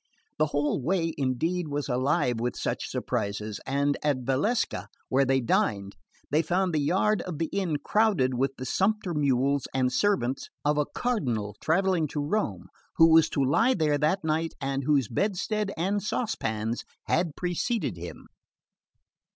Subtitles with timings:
[0.39, 5.95] The whole way, indeed, was alive with such surprises; and at Valsecca, where they dined,
[6.31, 10.79] they found the yard of the inn crowded with the sumpter mules and servants of
[10.79, 15.71] a cardinal travelling to Rome, who was to lie there that night and whose bedstead
[15.77, 18.25] and saucepans had preceded him.